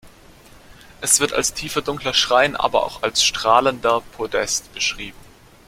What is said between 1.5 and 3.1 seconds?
tiefer dunkler Schrein, aber auch